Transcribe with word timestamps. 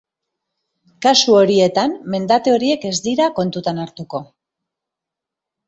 Kasu 1.05 1.35
horietan, 1.41 1.93
mendate 2.15 2.55
horiek 2.55 2.89
ez 2.91 2.95
dira 3.09 3.29
kontuan 3.43 3.85
hartuko. 3.87 4.25